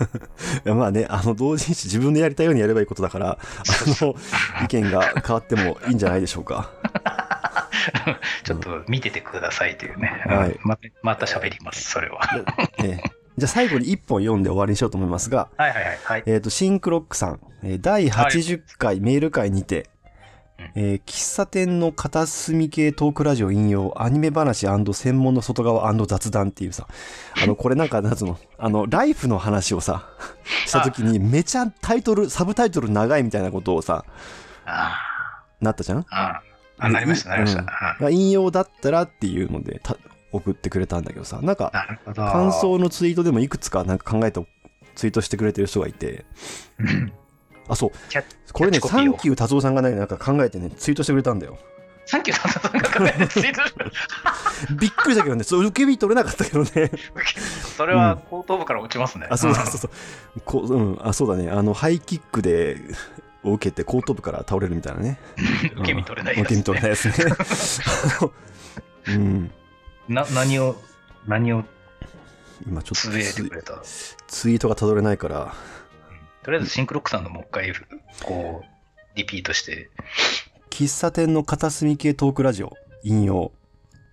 [0.64, 3.38] いやまあねあの同人誌自分でやりたいようにやればいいことだからあ
[4.00, 4.16] の
[4.64, 6.70] 意見が変わってもいいんじゃないでしょうか
[8.44, 10.24] ちょっと見ててくださいというね。
[10.24, 12.20] はいうんまたまた喋ります、それは。
[12.82, 15.98] ええじゃあ最後に一本読んで終わりにしようと思いますが、はいはいはい。
[16.02, 19.93] はい、えっ、と、シンクロックさん、えー第80回メール会にて、うん
[20.74, 26.86] えー喫茶店の片隅系トークラジオ引用、アニメ話専門の外側雑談っていうさ、
[27.42, 30.08] あの、 これなんか、なんつうの、あの、ライフの話をさ、
[30.66, 34.04] した時にめちゃタイトル、サブタイトル長いみたいなことをさ、
[34.66, 34.96] あ
[35.60, 35.98] なったじゃん？
[35.98, 36.42] あ、あ。
[36.78, 37.96] あ、なりました、なりました。
[38.00, 39.96] うん引用だったらっていうのでた
[40.32, 41.70] 送ってくれたんだけどさ、なんか。
[42.14, 44.44] 感想のツイートでもいくつかなんか考えて
[44.96, 46.24] ツイートしてくれてる人がいて、
[46.78, 47.12] うん
[47.68, 47.90] あ、そう。
[48.52, 51.58] これね、サンキュー達夫さんがね、なんか考えてね、ツイートしてくれたんだよ。
[52.06, 53.74] サンキューさんが考えてツイートし
[54.78, 56.90] びっくりしたけどね、そう受け身取れなかったけどね。
[57.76, 59.26] それは後頭部から落ちますね。
[59.30, 59.90] あ、そうそうそうそう。
[60.44, 61.50] こう、うん、あ、そうだね。
[61.50, 62.78] あの、ハイキックで、
[63.42, 65.18] を受けて後頭部から倒れるみたいなね。
[65.74, 66.54] うん受け身取れないやつ、ね。
[66.54, 67.14] 受け身取れないやつね。
[68.20, 68.32] あの
[69.06, 69.50] うん。
[70.08, 70.76] な、何を、
[71.26, 71.64] 何を
[72.66, 73.82] 今ちょっとくれた？
[74.26, 75.54] ツイートがたどれないから、
[76.44, 77.72] とりあえずシンクロックさんのもう一回、
[78.22, 79.88] こう、リピートして、
[80.68, 83.50] 喫茶店の片隅系トークラジオ、引用、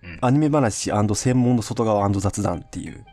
[0.02, 3.04] うんアニメ話専門の外側雑談っていう。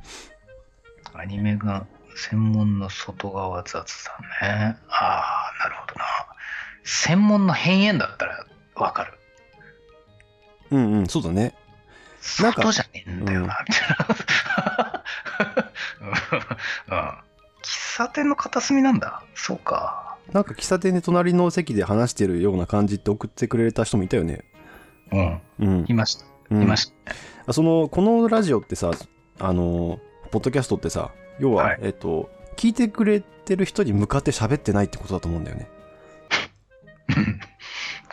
[1.14, 4.06] アニメが専門の外側雑
[4.42, 4.78] 談ね。
[4.88, 6.06] ああ、なるほどな。
[6.86, 9.14] 専門の変縁だったらわかる。
[10.72, 11.54] うんうん、そうだね。
[12.42, 13.90] なんか外じゃねえんだよな、みたい
[14.80, 15.04] な。
[16.90, 17.29] うん うん
[17.70, 19.24] 喫茶店の片隅なんだ。
[19.36, 20.18] そうか。
[20.34, 24.44] なんか喫茶店で隣の席で話してるような感じって送ってくれた人もいたよね。
[25.12, 25.42] うん。
[25.60, 25.94] うんい。
[25.94, 26.26] ました。
[26.50, 27.14] うんいました。
[27.46, 28.92] あその、このラジオってさ、
[29.40, 30.00] あの、
[30.32, 35.70] ポッドキャストってさ、要は、はいえっと、聞いてくれてる人に向かって喋ってないってことだと思うんだよね。
[37.16, 37.40] う ん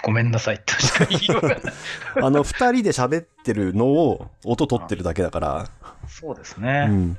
[0.05, 1.61] ごめんなさいとしか言いようがない。
[2.23, 5.67] あの、二人で喋ってるのを音取ってるだけだから。
[6.07, 6.87] そうですうね。
[6.87, 7.19] ん。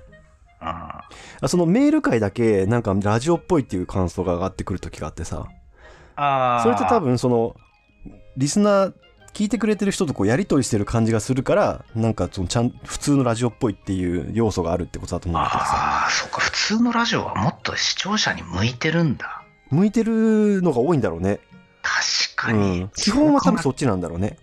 [1.47, 5.47] そのメール回だけ、なんかラジオっぽいっていう感想が上がってくる時があってさ、
[6.15, 6.63] あー。
[6.63, 7.55] それって多分その、
[8.35, 8.93] リスナー、
[9.33, 16.41] 聞いてくれてる人とこうやりとりしてる感じがするから、なんかそのちゃん、普通のラジオっぽいっていう要素があるってことだと思うんだけどさ、ああ、そっか。
[16.41, 19.43] 普通のラジオはもっと視聴者に向いてるんだ。
[19.69, 21.39] 向いてるのが多いんだろうね。
[21.83, 22.79] 確かうに。
[22.85, 22.89] ん。
[22.95, 24.37] 基本は多分そっちなんだろうね。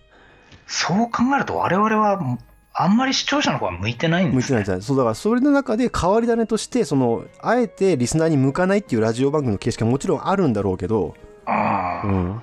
[0.67, 2.37] そう考えると我々は
[2.77, 4.71] あんまり視聴者の方は向いてないんですね向いてないんじ。
[4.71, 12.29] ゃないそうだからそれの中で変わり種として、その、あえてリスナーに向かないっていうラジオ番組の形式はもちろんあるんだろうけど、ああ、うん。
[12.31, 12.41] な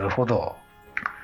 [0.00, 0.56] るほど。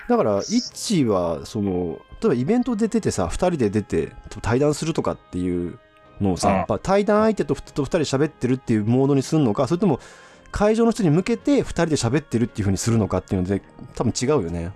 [0.09, 5.79] だから、イッチは、その、例えばイベントで出てさ、二人で出て対談するとかっていう
[6.21, 10.01] のをさ、うん対談相手とふと二人で喋ってるっていうモードにするのか、それとも
[10.51, 13.63] 会場の人に向けて二人で喋ってるっていう風にするのかっていうので、
[13.95, 14.73] 多分違うよね。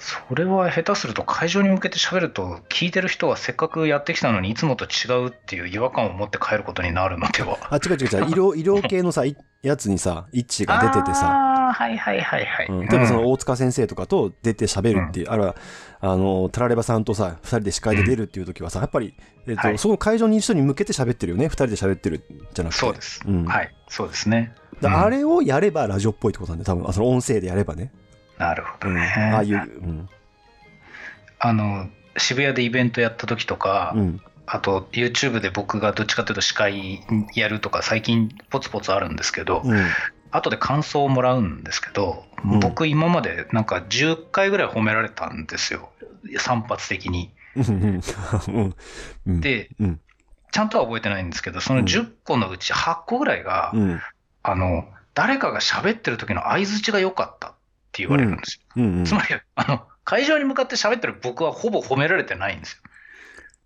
[0.00, 7.58] それは下手すると会場に向けて喋ると聞いてる人はせっかくやってきたのにいつもと違うっていう違和感を持って帰ることになるのでは？
[7.70, 8.24] あ、違う違う違う。
[8.30, 12.66] 医療、医療系のさ、いやつにさ、イッチが出ててさ、ああ、はいはいはいはい。
[12.70, 15.54] うん、例えばその大塚先生とかと出て喋るっていう、あるいは、
[16.00, 19.14] あの、タラレバさんとさ、二人で司会で出るっていう時はさ、やっぱり、
[19.46, 21.48] えっと、はいその会場にいる人に向けて喋ってるよね。
[21.48, 22.78] 二人で喋ってるじゃなくて。
[22.78, 23.20] そうです。
[23.26, 24.54] うんはい、そうですね。
[24.82, 27.92] あれをやればラジオっぽいってことなんで、多分、あその音声でやればね。
[28.40, 28.94] なるほうん。
[28.94, 29.06] どね。
[29.34, 30.08] ああいう、うん。
[31.38, 34.20] あの、渋谷でイベントやった時とか、うん。
[34.46, 37.00] あと YouTube で僕がどっちかというと司会
[37.36, 39.86] やるとか最近ポツポツあるんですけど、うん。
[40.32, 45.90] 後で感想をもらうんですけど、うん僕今までなんか10回ぐらい褒められたんですよ。
[46.38, 47.30] 散発的に。
[49.26, 50.00] で、うん。
[50.50, 54.00] ちゃんとは覚えてないんですけど、その10個のうち8個ぐらいが、うん。
[54.42, 57.54] あの、誰かが喋ってる時の相づちが良かった
[57.90, 58.82] って言われるんですよ。
[58.82, 59.04] うん。
[59.04, 59.26] つまり、
[59.56, 62.80] あの、会場に向かって喋ってる僕はほぼ褒められてないんです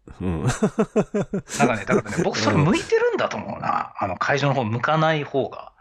[0.09, 0.17] よ。
[0.21, 0.43] うん。
[0.45, 3.93] なんかね、だからね、僕それ向いてるんだと思うな。
[3.99, 5.73] あの、会場の方向かない方が。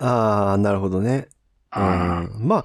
[0.00, 1.28] ああ、なるほどね。
[1.74, 1.86] ううん
[2.44, 2.48] ん。
[2.48, 2.64] まあ、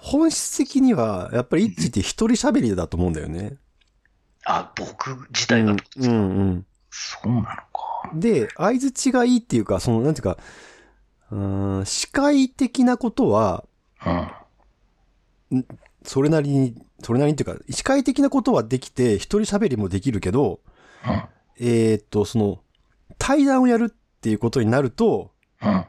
[0.00, 3.56] 本質的には、やっぱりイッチって一人喋りだと思うんだよね。
[4.44, 8.10] あ、僕自体がってことですか、うんうんそうなのか。
[8.12, 10.36] で、相づちがいいっていうか、その、なんていうか、
[11.30, 13.64] うーん、視界的なことは、
[14.04, 14.30] うん。
[16.04, 20.60] それなりに、それなりにっていうか、視界的なことはできて、一人喋りもできるけど、
[21.06, 21.22] うん。
[21.60, 22.60] えーっと、その、
[23.18, 25.84] 対談をやるっていうことになると、うん。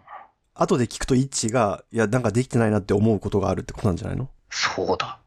[0.56, 4.30] 後で聞くと一致が、いや、なんかできてないなって思うことがあるってことなんじゃないの？
[4.50, 5.20] そうだ。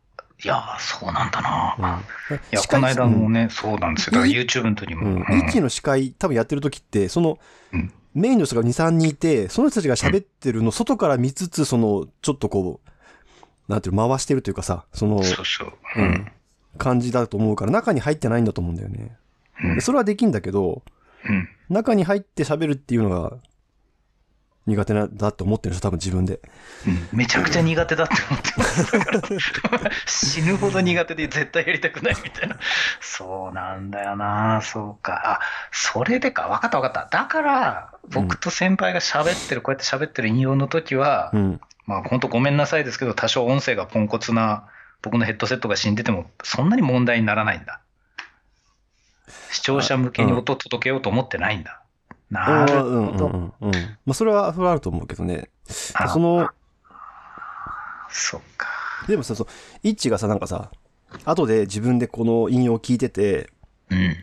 [0.44, 2.04] いや、そうなんだな。
[2.30, 2.36] うん。
[2.36, 4.12] いや、この間もね、そうなんですよ。
[4.12, 5.14] だから YouTube の時にうん。
[5.14, 5.24] も。
[5.28, 5.62] うん。
[5.62, 7.38] の司会、多分やってる時って、その、
[7.72, 12.90] うんメインの人が2、3人いて、その人たちが喋ってるの外から見つつ、その、ちょっとこう、
[13.68, 15.72] なんていうの、回してるというかさ、その、そうそう。
[15.96, 16.32] ううんん。
[16.78, 19.16] 感じだと思うから、中に入ってないんだと思うんだよね。
[19.62, 20.82] うんでそれはできんだけど、
[21.28, 21.48] うん。
[21.70, 23.38] 中に入って喋るっていうのが
[24.66, 26.40] 苦手なだと思ってる人多分自分で。
[26.86, 28.92] うんめちゃくちゃ苦手だって思ってます。
[28.92, 32.58] だから死ぬほど苦手で絶対やりたくないみたいな。
[33.00, 34.60] そうなんだよな。
[34.62, 35.38] そうか。
[35.38, 36.48] あ、それでか。
[36.48, 37.16] わかったわかった。
[37.16, 41.60] だから、僕と先輩が喋ってる、こうやって喋ってる引用の時は、うん。
[41.86, 44.68] まあ本当ごめんなさいですけど、多少音声がポンコツな
[45.02, 47.80] 僕のヘッドセットが死んでても、そんなに問題にならないんだ。
[49.50, 51.82] 視聴者向けに音を届けようと思ってないんだ。
[52.30, 53.26] なるうんうんほど。
[53.26, 53.72] うんうん。
[54.04, 55.50] まあそれは、それはあると思うけどね。
[55.94, 56.48] あその、
[58.08, 58.68] そっか。
[59.06, 59.46] でもさ、そう、
[59.82, 60.70] イッチがさ、なんかさ、
[61.24, 63.50] 後で自分でこの引用を聞いてて、
[63.90, 64.16] うん。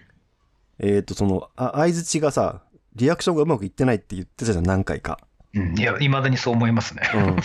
[0.79, 2.61] えっ、と、その、あ、相づちがさ、
[2.95, 5.19] リアクションがうまくいってないって言ってたじゃん、何回か。
[5.55, 7.03] うん、いや、いまだにそう思いますね。
[7.13, 7.35] うん うん。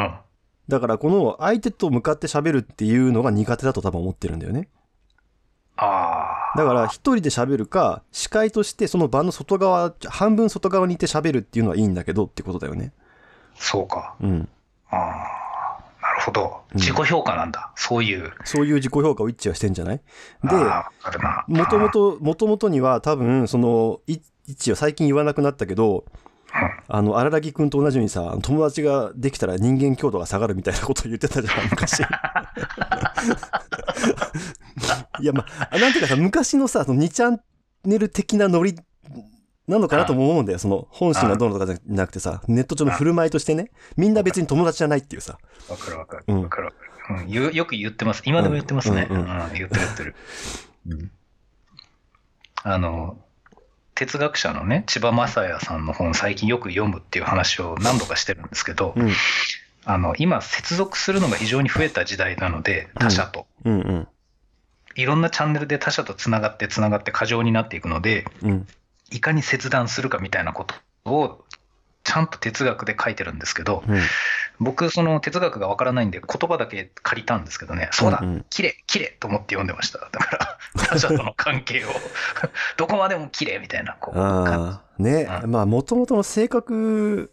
[0.00, 0.14] うん。
[0.68, 4.68] だから、この相手と向かって喋るっていうのが苦手だと多分思ってるんだよね。
[5.76, 6.58] ああ。
[6.58, 12.92] だから一人で喋るか、司会としてその場の外側、半分外側にいて喋るっていうのはいいんだけどってことだよね。
[13.56, 14.14] そうか。
[14.20, 14.48] うん。
[14.90, 15.00] ああ。
[16.02, 16.60] なるほど。
[16.72, 17.70] うん自己評価なんだ。
[17.76, 18.32] そういう。
[18.44, 20.00] そういう自己評価を一致はしてんじゃない？
[20.42, 20.56] で。
[21.48, 26.04] もともと、もともとには多分、その、い一致は最近言わなくなったけど、
[26.86, 32.00] あの、荒木くんと同じようにさ、友達ができたら人間強度が下がるみたいなことを言ってたじゃん、昔。
[35.20, 37.40] いや、まあ、なんていうかさ、昔のさ、その2チャン
[37.84, 38.78] ネル的なノリ
[39.66, 40.58] なのかなとも思うんだよ。
[40.58, 45.38] その、本心がどうのとかじゃなくてさ、ネット上の振る舞いとしてね、みんな別に友達じゃないっていうさ。
[45.68, 46.24] わかるわかる。
[46.28, 46.84] うんわかるわかる。
[47.24, 48.22] うんよよく言ってます。
[48.24, 49.06] 今でも言ってますね。
[49.10, 50.14] ううんうんん言ってる言ってる。
[50.88, 51.10] うん
[52.66, 53.18] あの、
[53.94, 59.12] 哲学者のね、千葉雅也さんの本、最近よく読むっていう話を何度かしてるんですけど、うん、
[59.84, 63.46] あの、今、接続するのが非常に増えた時代なので、他者と。
[63.64, 64.08] うん、うん、
[64.96, 68.66] いろんなチャンネルで他者とつながってつながって過剰になっていくので、うん、
[69.10, 70.74] いかに切断するかみたいなこと
[71.10, 71.44] を、
[72.02, 74.00] ちゃんと哲学で書いてるんですけど、うん。
[74.60, 79.98] 僕、その哲学がわからないんで、言葉だけ借りたんですけどね、そうだ綺麗綺麗と思って読んでました。
[79.98, 81.88] だから、他者との関係を、
[82.76, 87.32] どこまでも綺麗みたいな、こう、感ああ、ね、うまあ、もともとの性格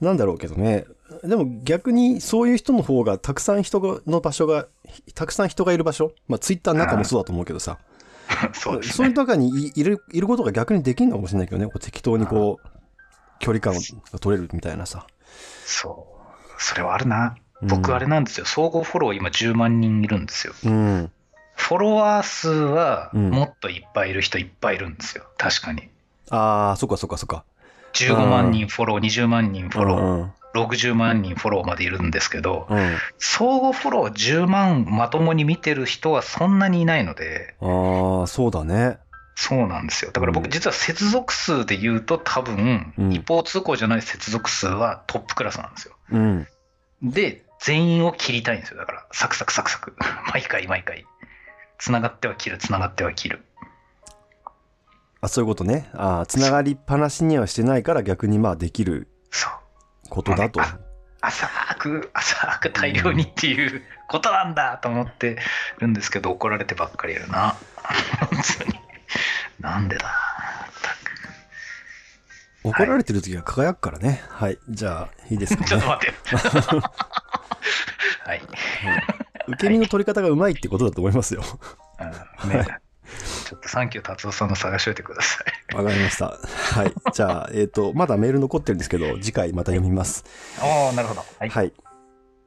[0.00, 0.84] なんだろうけどね。
[1.24, 4.66] でも逆にそういう人の方がたくさん人がの場所が、
[5.14, 7.78] たくさん人がいる場所、まあ、ツイッターの中もそうだと思うけどさ、
[8.52, 8.92] じ そうですね。
[8.92, 12.68] そういう中にいいるいることが逆にできるのかもしれないけどね、こう適当にこう、
[13.38, 13.74] 距離感
[14.12, 15.06] が取れるみたいなさ。
[15.64, 16.17] そう。
[16.58, 17.36] それはあるな。
[17.62, 18.46] うん僕、あれなんですよ。
[18.46, 20.54] 総合フォロー今10万人いるんですよ。
[20.64, 21.10] うん。
[21.56, 25.24] フォロワー数はうんもっといっぱいいる人いっぱいいるんですよ。
[25.36, 25.88] 確かに。
[26.30, 27.44] ああ、そっかそっかそっか。
[27.94, 32.96] 15万人フォロー、20万人フォロー、うん60万人フォローまでいるんですけど、うん。
[33.18, 38.98] 相互フォロー10万まともに見てる人はそんなにいないので、ああ、そうだね。
[39.40, 40.10] そうなんですよ。
[40.10, 45.94] だから僕うん実は接続数で言うと多分、うん一方通行じゃない接続数はトップクラスなんですよ。
[46.10, 46.46] うん。
[47.04, 48.78] で、全員を切りたいんですよ。
[48.78, 49.94] だから、サクサクサクサク。
[50.34, 51.06] 毎回毎回。
[51.78, 53.44] 繋がっては切る、繋がっては切る。
[55.20, 55.88] あ、そういうことね。
[55.94, 59.06] ああ、つながりっぱなしにはしてないから逆にまあできる。
[60.10, 60.60] ことだと。
[60.60, 60.78] あ
[61.20, 65.38] 浅く、浅く大量にっていうことなんだと思って
[65.78, 67.56] るんですけど、怒られてばっかりやるな。
[68.18, 68.87] 本当に。
[69.60, 70.28] なんでだ？
[72.64, 74.22] 怒られてる時は輝くからね。
[74.28, 74.58] はい。
[74.68, 75.66] じゃあ、いいですかね。
[75.68, 76.16] ちょっと待って。
[78.24, 78.42] はい。
[79.48, 81.42] 受け身の取り方がうまいってことだと思いますよ。
[82.44, 82.66] うんね
[83.46, 85.42] ちょっとサンキュー達夫さんの探しといてくださ
[85.72, 85.74] い。
[85.74, 86.26] わかりました。
[86.26, 86.92] はい。
[87.14, 90.26] じゃあ、えっ、と、まだメール残ってるんですけど、次回また読みます。
[90.60, 91.24] おー、なるほど。
[91.38, 91.48] はい。
[91.48, 91.72] はい。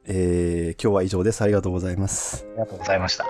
[0.06, 1.42] えー、今日は以上です。
[1.42, 2.46] ありがとうございます。
[2.50, 3.26] ありがとうございました。